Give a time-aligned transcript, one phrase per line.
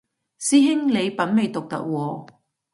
[0.39, 2.27] 師兄你品味獨特喎